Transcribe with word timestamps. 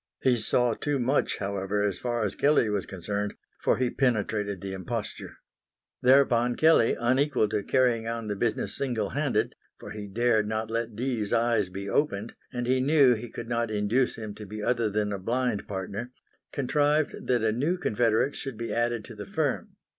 He 0.23 0.37
saw 0.37 0.73
too 0.73 0.97
much, 0.97 1.37
however, 1.37 1.83
as 1.87 1.99
far 1.99 2.23
as 2.25 2.33
Kelley 2.33 2.71
was 2.71 2.87
concerned, 2.87 3.35
for 3.61 3.77
he 3.77 3.91
penetrated 3.91 4.59
the 4.59 4.73
imposture. 4.73 5.37
Thereupon 6.01 6.55
Kelley, 6.55 6.97
unequal 6.99 7.47
to 7.49 7.61
carrying 7.61 8.07
on 8.07 8.27
the 8.27 8.35
business 8.35 8.75
single 8.75 9.09
handed, 9.11 9.53
for 9.79 9.91
he 9.91 10.07
dared 10.07 10.47
not 10.47 10.71
let 10.71 10.95
Dee's 10.95 11.31
eyes 11.31 11.69
be 11.69 11.87
opened 11.87 12.33
and 12.51 12.65
he 12.65 12.79
knew 12.79 13.13
he 13.13 13.29
could 13.29 13.47
not 13.47 13.69
induce 13.69 14.15
him 14.15 14.33
to 14.33 14.45
be 14.47 14.63
other 14.63 14.89
than 14.89 15.13
a 15.13 15.19
blind 15.19 15.67
partner, 15.67 16.11
contrived 16.51 17.27
that 17.27 17.43
a 17.43 17.51
new 17.51 17.77
confederate 17.77 18.33
should 18.33 18.57
be 18.57 18.73
added 18.73 19.05
to 19.05 19.13
the 19.13 19.27
firm. 19.27 19.75